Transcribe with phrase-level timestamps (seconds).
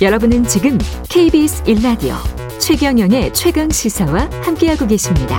[0.00, 0.78] 여러분은 지금
[1.08, 2.14] KBS 1라디오
[2.60, 5.36] 최경영의 최강 시사와 함께하고 계십니다.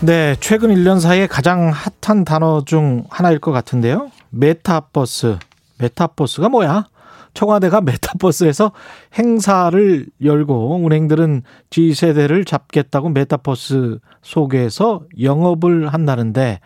[0.00, 1.70] 네, 최근 1년 사이에 가장
[2.02, 4.10] 핫한 단어 중 하나일 것 같은데요.
[4.30, 5.38] 메타버스.
[5.78, 6.86] 메타버스가 뭐야?
[7.32, 8.72] 청와대가 메타버스에서
[9.14, 16.58] 행사를 열고 은행들은 Z세대를 잡겠다고 메타버스 속에서 영업을 한다는데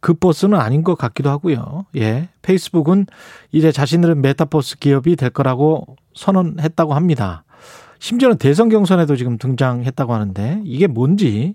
[0.00, 1.86] 그 버스는 아닌 것 같기도 하고요.
[1.96, 2.28] 예.
[2.42, 3.06] 페이스북은
[3.52, 7.44] 이제 자신들은 메타버스 기업이 될 거라고 선언했다고 합니다.
[7.98, 11.54] 심지어는 대선 경선에도 지금 등장했다고 하는데 이게 뭔지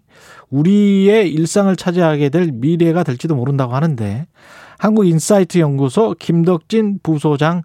[0.51, 4.27] 우리의 일상을 차지하게 될 미래가 될지도 모른다고 하는데
[4.77, 7.63] 한국인사이트 연구소 김덕진 부소장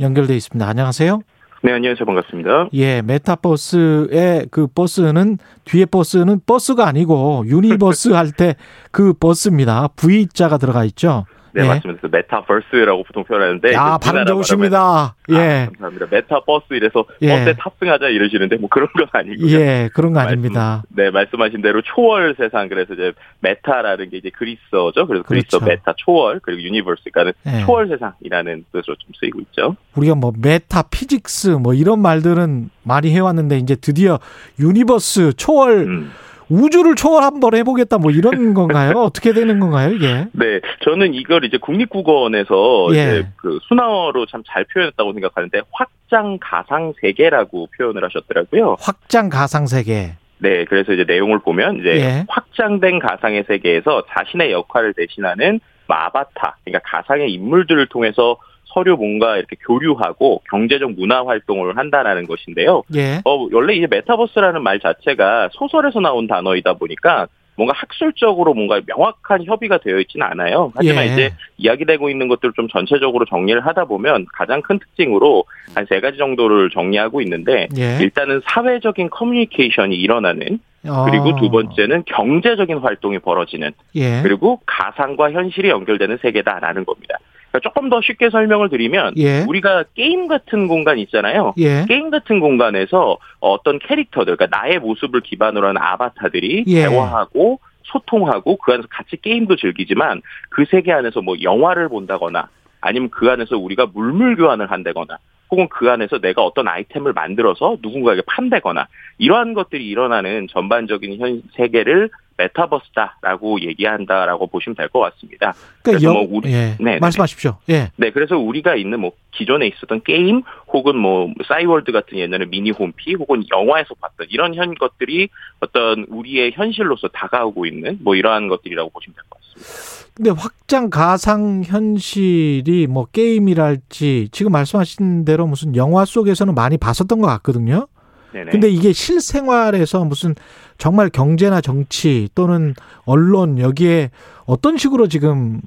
[0.00, 0.66] 연결돼 있습니다.
[0.66, 1.20] 안녕하세요.
[1.64, 2.04] 네, 안녕하세요.
[2.06, 2.70] 반갑습니다.
[2.72, 8.56] 예, 메타버스의 그 버스는 뒤에 버스는 버스가 아니고 universe 할 때
[8.90, 9.88] 그 verse입니다.
[9.96, 11.24] V자가 들어가 있죠.
[11.54, 11.68] 네, 예.
[11.68, 12.08] 맞습니다.
[12.10, 15.14] 메타버스라고 보통 표현하는데 아, 발음 좋으십니다.
[15.30, 15.34] 예.
[15.36, 16.06] 아, 감사합니다.
[16.10, 17.28] 메타버스 이래서 예.
[17.28, 19.50] 버스에 탑승하자 이러시는데 뭐 그런 건 아니고요.
[19.60, 20.82] 예, 그런 거 말씀- 아닙니다.
[20.88, 25.06] 네, 말씀하신 대로 초월 세상 그래서 이제 메타라는 게 이제 그리스어죠.
[25.06, 25.64] 그래서 그리스어 그렇죠.
[25.66, 27.64] 메타 초월 그리고 universe 그러니까는 예.
[27.64, 29.76] 초월 세상이라는 뜻으로 좀 쓰이고 있죠.
[29.96, 34.18] 우리가 뭐 metaphysics 뭐 이런 말들은 많이 해왔는데 이제 드디어
[34.58, 36.12] universe 초월 음.
[36.52, 38.92] 우주를 초월 한번 해보겠다 뭐 이런 건가요?
[38.98, 40.26] 어떻게 되는 건가요 이게?
[40.32, 42.94] 네, 저는 이걸 이제 국립국어원에서 예.
[42.94, 48.76] 이제 그 순화어로 참 잘 표현했다고 생각하는데 확장 가상 세계라고 표현을 하셨더라고요.
[48.80, 50.14] 확장 가상 세계.
[50.38, 52.24] 네, 그래서 이제 내용을 보면 이제 예.
[52.28, 59.56] 확장된 가상의 세계에서 자신의 역할을 대신하는 뭐 아바타, 그러니까 가상의 인물들을 통해서 서로 뭔가 이렇게
[59.66, 62.82] 교류하고 경제적 문화 활동을 한다라는 것인데요.
[62.94, 63.20] 예.
[63.24, 69.76] 어, 원래 이제 메타버스라는 말 자체가 소설에서 나온 단어이다 보니까 뭔가 학술적으로 뭔가 명확한 협의가
[69.76, 70.72] 되어 있지는 않아요.
[70.74, 71.12] 하지만 예.
[71.12, 76.16] 이제 이야기되고 있는 것들을 좀 전체적으로 정리를 하다 보면 가장 큰 특징으로 한 세 가지
[76.16, 77.98] 정도를 정리하고 있는데 예.
[78.00, 81.04] 일단은 사회적인 커뮤니케이션이 일어나는 어.
[81.04, 84.22] 그리고 두 번째는 경제적인 활동이 벌어지는 예.
[84.22, 87.18] 그리고 가상과 현실이 연결되는 세계다라는 겁니다.
[87.52, 89.44] 그러니까 조금 더 쉽게 설명을 드리면 예.
[89.46, 91.52] 우리가 게임 같은 공간 있잖아요.
[91.58, 91.84] 예.
[91.86, 96.74] 게임 같은 공간에서 어떤 캐릭터들, 그러니까 나의 모습을 기반으로 하는 아바타들이 예.
[96.74, 102.48] 대화하고 소통하고 그 안에서 같이 게임도 즐기지만 그 세계 안에서 뭐 영화를 본다거나
[102.80, 105.18] 아니면 그 안에서 우리가 물물 교환을 한다거나
[105.50, 108.86] 혹은 그 안에서 내가 어떤 아이템을 만들어서 누군가에게 판다거나
[109.18, 115.54] 이러한 것들이 일어나는 전반적인 현 세계를 메타버스다라고 얘기한다라고 보시면 될 것 같습니다.
[115.82, 116.76] 그러니까 영, 뭐 우리- 예.
[116.78, 117.56] 네, 네, 말씀하십시오.
[117.70, 117.90] 예.
[117.96, 123.14] 네, 그래서 우리가 있는 뭐 기존에 있었던 게임 혹은 뭐 싸이월드 같은 옛날에 미니 홈피
[123.14, 125.28] 혹은 영화에서 봤던 이런 현 것들이
[125.60, 130.02] 어떤 우리의 현실로서 다가오고 있는 뭐 이러한 것들이라고 보시면 될 것 같습니다.
[130.14, 137.26] 근데 확장 가상 현실이 뭐 게임이랄지 지금 말씀하신 대로 무슨 영화 속에서는 많이 봤었던 것
[137.28, 137.86] 같거든요.
[138.32, 138.50] 네네.
[138.50, 140.34] 근데 이게 실생활에서 무슨
[140.78, 144.10] 정말 경제나 정치 또는 언론 여기에
[144.46, 145.60] 어떤 식으로 지금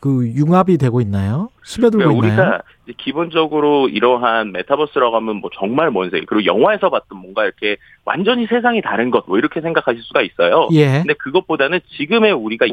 [0.00, 1.50] 그 융합이 되고 있나요?
[1.64, 2.46] 스며들고 그러니까 있나요?
[2.48, 2.62] 우리가
[2.98, 8.80] 기본적으로 이러한 메타버스라고 하면 뭐 정말 먼 세계 그리고 영화에서 봤던 뭔가 이렇게 완전히 세상이
[8.82, 10.68] 다른 것 뭐 이렇게 생각하실 수가 있어요.
[10.72, 10.86] 예.
[11.00, 12.66] 근데 그것보다는 지금의 우리가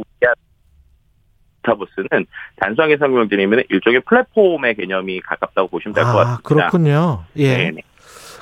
[1.64, 2.26] 메타버스는
[2.56, 6.42] 단순하게 설명드리면 일종의 플랫폼의 개념이 가깝다고 보시면 될것 아, 같습니다.
[6.44, 7.24] 그렇군요.
[7.36, 7.58] 예.
[7.58, 7.82] 네네.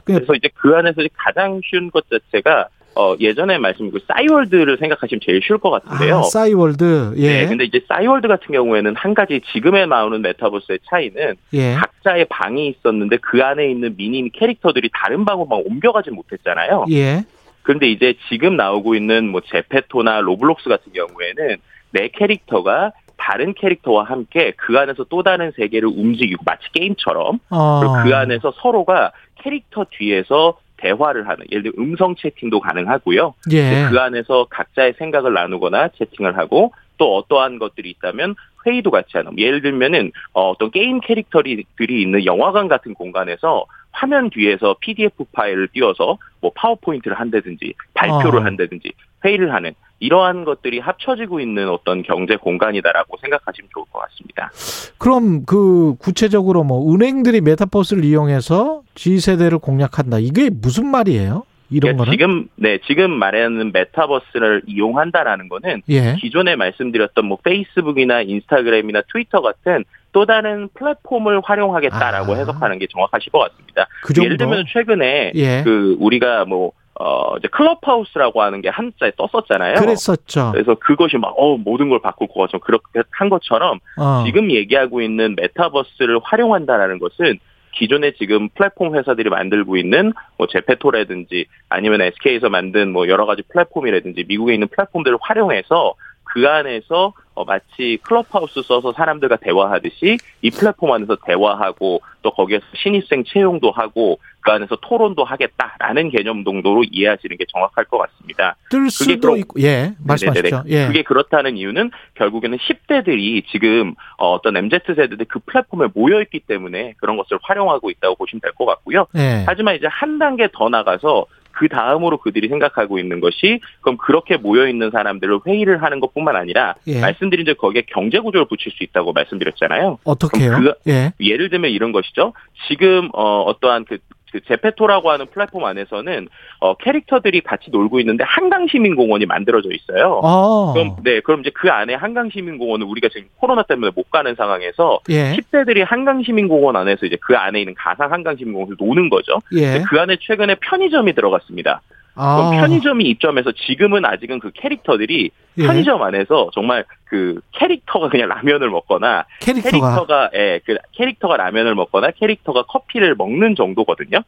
[0.06, 2.68] 그래서 이제 그 안에서 가장 쉬운 것 자체가
[2.98, 6.20] 어 예전에 말씀 그 싸이월드를 생각하시면 제일 쉬울 것 같은데요.
[6.20, 7.14] 아, 싸이월드.
[7.18, 7.28] 예.
[7.28, 11.74] 네, 근데 이제 싸이월드 같은 경우에는 한 가지 지금에 나오는 메타버스의 차이는 예.
[11.74, 16.86] 각자의 방이 있었는데 그 안에 있는 미니 캐릭터들이 다른 방으로 막 옮겨가지 못했잖아요.
[16.92, 17.26] 예.
[17.64, 21.58] 그런데 이제 지금 나오고 있는 뭐 제페토나 로블록스 같은 경우에는
[21.92, 28.04] 내 캐릭터가 다른 캐릭터와 함께 그 안에서 또 다른 세계를 움직이고 마치 게임처럼 어.
[28.04, 29.12] 그 안에서 서로가
[29.46, 33.36] 캐릭터 뒤에서 대화를 하는 예를 들어 음성 채팅도 가능하고요.
[33.52, 33.88] 예.
[33.90, 38.36] 그 안에서 각자의 생각을 나누거나 채팅을 하고 또 어떠한 것들이 있다면
[38.66, 44.76] 회의도 같이 하는 예를 들면은 어, 어떤 게임 캐릭터들이 있는 영화관 같은 공간에서 화면 뒤에서
[44.82, 48.44] PDF 파일을 띄워서 뭐 파워포인트를 한다든지 발표를 어.
[48.44, 48.92] 한다든지
[49.24, 54.52] 회의를 하는 이러한 것들이 합쳐지고 있는 어떤 경제 공간이다라고 생각하시면 좋을 것 같습니다.
[54.98, 60.20] 그럼 그 구체적으로 뭐 은행들이 메타버스를 이용해서 G세대를 공략한다.
[60.20, 61.44] 이게 무슨 말이에요?
[61.72, 62.12] 이런 그러니까 거는?
[62.12, 66.16] 지금 네 지금 말하는 메타버스를 이용한다라는 거는 예.
[66.20, 72.36] 기존에 말씀드렸던 뭐 페이스북이나 인스타그램이나 트위터 같은 또 다른 플랫폼을 활용하겠다라고 아.
[72.38, 73.88] 해석하는 게 정확하실 것 같습니다.
[74.04, 74.14] 그.
[74.24, 75.64] 예를 들면 최근에 예.
[75.64, 79.76] 그 우리가 뭐 어 이제 클럽하우스라고 하는 게 한자에 떴었잖아요.
[79.76, 80.52] 그랬었죠.
[80.54, 84.24] 그래서 그것이 막 어 모든 걸 바꿀 거가 좀 그렇게 한 것처럼 어.
[84.26, 87.38] 지금 얘기하고 있는 메타버스를 활용한다라는 것은
[87.76, 94.26] 기존에 지금 플랫폼 회사들이 만들고 있는 뭐 제페토라든지 아니면 SK에서 만든 뭐 여러 가지 플랫폼이라든지
[94.28, 95.96] 미국에 있는 플랫폼들을 활용해서
[96.36, 103.24] 그 안에서 어, 마치 클럽하우스 써서 사람들과 대화하듯이 이 플랫폼 안에서 대화하고 또 거기에서 신입생
[103.26, 108.58] 채용도 하고 그 안에서 토론도 하겠다라는 개념 정도로 이해하시는 게 정확할 것 같습니다.
[108.70, 110.64] 뜰 그게 수도 그럼- 있고 예 말씀하시죠.
[110.68, 110.88] 예.
[110.88, 116.96] 그게 그렇다는 이유는 결국에는 10대들이 지금 어, 어떤 MZ 세대들 그 플랫폼에 모여 있기 때문에
[116.98, 119.08] 그런 것을 활용하고 있다고 보시면 될 것 같고요.
[119.16, 119.44] 예.
[119.46, 124.68] 하지만 이제 한 단계 더 나가서 그 다음으로 그들이 생각하고 있는 것이 그럼 그렇게 모여
[124.68, 127.00] 있는 사람들을 회의를 하는 것뿐만 아니라 예.
[127.00, 130.00] 말씀드린 데 거기에 경제 구조를 붙일 수 있다고 말씀드렸잖아요.
[130.04, 130.52] 어떻게요?
[130.52, 131.14] 그럼 예.
[131.20, 132.34] 예를 들면 이런 것이죠.
[132.68, 133.98] 지금 어 어떠한 그,
[134.36, 136.28] 그 제페토라고 하는 플랫폼 안에서는
[136.60, 140.20] 어 캐릭터들이 같이 놀고 있는데 한강 시민 공원이 만들어져 있어요.
[140.22, 140.74] 어.
[140.74, 144.36] 그럼 네, 그럼 이제 그 안에 한강 시민 공원은 우리가 지금 코로나 때문에 못 가는
[144.36, 145.38] 상황에서 예.
[145.38, 149.40] 10대들이 한강 시민 공원 안에서 이제 그 안에 있는 가상 한강 시민 공원에서 노는 거죠.
[149.54, 149.84] 예.
[149.90, 151.82] 그 안에 최근에 편의점이 들어갔습니다.
[152.14, 152.52] 그럼 아.
[152.52, 155.66] 편의점이 입점해서 지금은 아직은 그 캐릭터들이 예.
[155.66, 162.12] 편의점 안에서 정말 그 캐릭터가 그냥 라면을 먹거나 캐릭터가 캐릭터가 예, 그 캐릭터가 라면을 먹거나
[162.12, 164.20] 캐릭터가 커피를 먹는 정도거든요.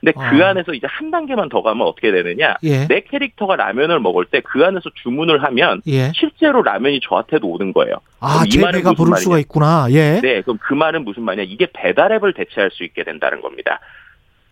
[0.00, 0.50] 근데 그 아.
[0.50, 2.54] 안에서 이제 한 단계만 더 가면 어떻게 되느냐?
[2.62, 2.86] 예.
[2.86, 6.12] 내 캐릭터가 라면을 먹을 때 그 안에서 주문을 하면 예.
[6.14, 7.96] 실제로 라면이 저한테도 오는 거예요.
[8.20, 9.40] 아, 이제 말은 무슨 부를 수가 말이냐?
[9.40, 9.86] 있구나.
[9.90, 10.20] 예.
[10.20, 11.44] 네, 그럼 그 말은 무슨 말이냐?
[11.50, 13.80] 이게 배달앱을 대체할 수 있게 된다는 겁니다.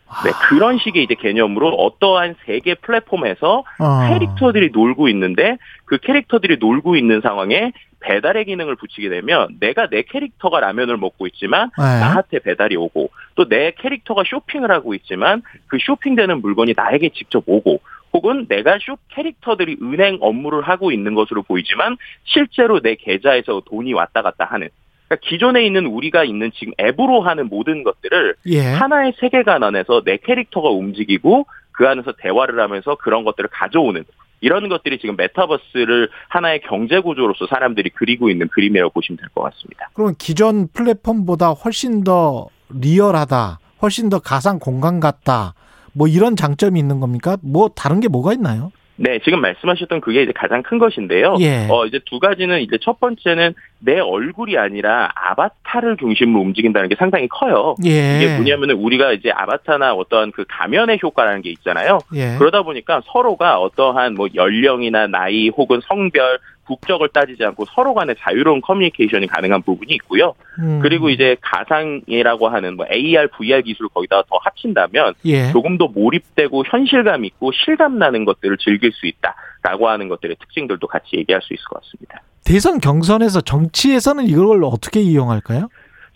[0.09, 0.23] 아.
[0.25, 4.09] 네, 그런 식의 이제 개념으로 어떠한 세계 플랫폼에서 어.
[4.09, 10.61] 캐릭터들이 놀고 있는데 그 캐릭터들이 놀고 있는 상황에 배달의 기능을 붙이게 되면 내가 내 캐릭터가
[10.61, 11.83] 라면을 먹고 있지만 예.
[11.83, 17.81] 나한테 배달이 오고 또 내 캐릭터가 쇼핑을 하고 있지만 그 쇼핑되는 물건이 나에게 직접 오고
[18.13, 24.23] 혹은 내가 쇼 캐릭터들이 은행 업무를 하고 있는 것으로 보이지만 실제로 내 계좌에서 돈이 왔다
[24.23, 24.69] 갔다 하는
[25.09, 28.63] 그러니까 기존에 있는 우리가 있는 지금 앱으로 하는 모든 것들을 예.
[28.63, 34.05] 하나의 세계관 안에서 내 캐릭터가 움직이고 그 안에서 대화를 하면서 그런 것들을 가져오는
[34.41, 39.89] 이런 것들이 지금 메타버스를 하나의 경제 구조로서 사람들이 그리고 있는 그림이라고 보시면 될 것 같습니다.
[39.95, 43.59] 그러면 기존 플랫폼보다 훨씬 더 리얼하다.
[43.83, 45.55] 훨씬 더 가상 공간 같다.
[45.93, 47.37] 뭐 이런 장점이 있는 겁니까?
[47.43, 48.73] 뭐 다른 게 뭐가 있나요?
[48.97, 51.37] 네, 지금 말씀하셨던 그게 이제 가장 큰 것인데요.
[51.41, 51.67] 예.
[51.69, 57.29] 어, 이제 두 가지는 이제 첫 번째는 내 얼굴이 아니라 아바타를 중심으로 움직인다는 게 상당히
[57.29, 57.75] 커요.
[57.85, 58.17] 예.
[58.17, 61.99] 이게 뭐냐면은 우리가 이제 아바타나 어떠한 그 가면의 효과라는 게 있잖아요.
[62.15, 62.37] 예.
[62.39, 68.61] 그러다 보니까 서로가 어떠한 뭐 연령이나 나이 혹은 성별, 국적을 따지지 않고 서로 간의 자유로운
[68.61, 70.35] 커뮤니케이션이 가능한 부분이 있고요.
[70.59, 70.81] 음.
[70.83, 75.51] 그리고 이제 가상이라고 하는 뭐 AR, VR 기술을 거기다가 더 합친다면 예.
[75.53, 81.17] 조금 더 몰입되고 현실감 있고 실감 나는 것들을 즐길 수 있다라고 하는 것들의 특징들도 같이
[81.17, 82.23] 얘기할 수 있을 것 같습니다.
[82.45, 85.69] 대선 경선에서 정치에서는 이걸 어떻게 이용할까요?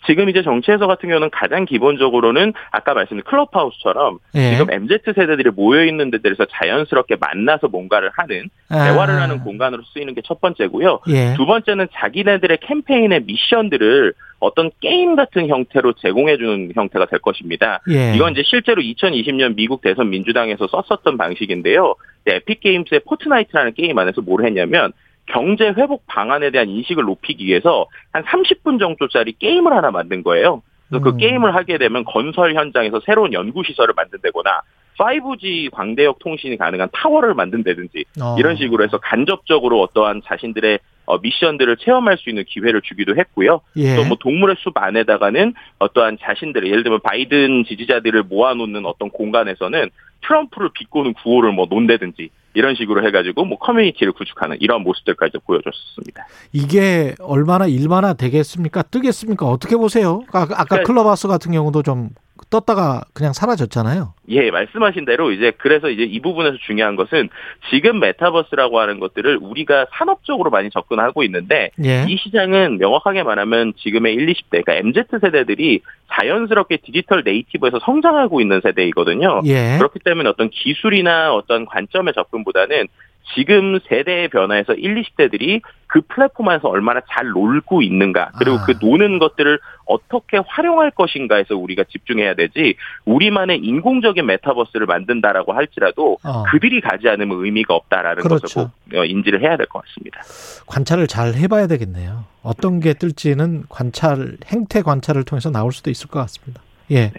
[0.07, 4.51] 지금 이제 정치에서 같은 경우는 가장 기본적으로는 아까 말씀드린 클럽하우스처럼 예.
[4.51, 10.21] 지금 MZ 세대들이 모여 있는 데들에서 자연스럽게 만나서 뭔가를 하는 대화를 하는 공간으로 쓰이는 게
[10.31, 10.99] 첫 번째고요.
[11.09, 11.33] 예.
[11.35, 17.81] 두 번째는 자기네들의 캠페인의 미션들을 어떤 게임 같은 형태로 제공해주는 형태가 될 것입니다.
[17.89, 18.13] 예.
[18.15, 21.95] 이건 이제 실제로 2020년 미국 대선 민주당에서 썼었던 방식인데요.
[22.25, 24.93] 에픽게임스의 포트나이트라는 게임 안에서 뭘 했냐면
[25.27, 30.61] 경제 회복 방안에 대한 인식을 높이기 위해서 한 30분 정도짜리 게임을 하나 만든 거예요.
[30.89, 31.11] 그래서 음.
[31.11, 34.61] 그 게임을 하게 되면 건설 현장에서 새로운 연구 시설을 만든다거나
[34.97, 38.35] 5G 광대역 통신이 가능한 타워를 만든다든지 어.
[38.37, 43.61] 이런 식으로 해서 간접적으로 어떠한 자신들의 어, 미션들을 체험할 수 있는 기회를 주기도 했고요.
[43.77, 43.95] 예.
[43.95, 49.89] 또뭐 동물의 숲 안에다가는 어떠한 자신들의 예를 들면 바이든 지지자들을 모아놓는 어떤 공간에서는
[50.21, 56.27] 트럼프를 비꼬는 구호를 뭐 논다든지 이런 식으로 해가지고 뭐 커뮤니티를 구축하는 이런 모습들까지 보여줬습니다.
[56.51, 58.83] 이게 얼마나 일만화 되겠습니까?
[58.83, 59.45] 뜨겠습니까?
[59.47, 60.23] 어떻게 보세요?
[60.31, 60.83] 아까, 아까 네.
[60.83, 62.09] 클럽하우스 같은 경우도 좀
[62.51, 64.13] 떴다가 그냥 사라졌잖아요.
[64.29, 67.29] 예, 말씀하신 대로 이제 그래서 이제 이 부분에서 중요한 것은
[67.71, 72.05] 지금 메타버스라고 하는 것들을 우리가 산업적으로 많이 접근하고 있는데 예.
[72.07, 75.81] 이 시장은 명확하게 말하면 지금의 1, 20대, 그러니까 MZ 세대들이
[76.11, 79.41] 자연스럽게 디지털 네이티브에서 성장하고 있는 세대이거든요.
[79.45, 79.77] 예.
[79.77, 82.87] 그렇기 때문에 어떤 기술이나 어떤 관점의 접근보다는
[83.35, 88.65] 지금 세대의 변화에서 1, 20대들이 그 플랫폼 안에서 얼마나 잘 놀고 있는가, 그리고 아.
[88.65, 92.75] 그 노는 것들을 어떻게 활용할 것인가에서 우리가 집중해야 되지,
[93.05, 96.43] 우리만의 인공적인 메타버스를 만든다라고 할지라도 어.
[96.51, 98.41] 그들이 가지 않으면 의미가 없다라는 그렇죠.
[98.41, 100.21] 것을 꼭 어, 인지를 해야 될 것 같습니다.
[100.67, 102.25] 관찰을 잘 해봐야 되겠네요.
[102.43, 106.61] 어떤 게 뜰지는 관찰, 행태 관찰을 통해서 나올 수도 있을 것 같습니다.
[106.91, 107.11] 예.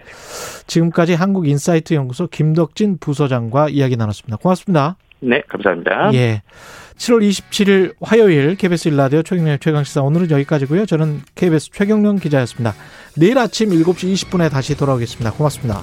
[0.67, 4.37] 지금까지 한국인사이트 연구소 김덕진 부소장과 이야기 나눴습니다.
[4.37, 4.97] 고맙습니다.
[5.23, 6.13] 네, 감사합니다.
[6.15, 6.43] 예.
[6.97, 10.87] 7월 27일 화요일 KBS 일라디오 최경련 최강시사 오늘은 여기까지고요.
[10.87, 12.75] 저는 KBS 최경련 기자였습니다.
[13.17, 15.33] 내일 아침 7시 20분에 다시 돌아오겠습니다.
[15.33, 15.83] 고맙습니다.